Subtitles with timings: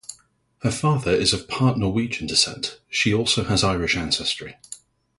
[0.63, 4.55] Her father is of part Norwegian descent; she also has Irish ancestry.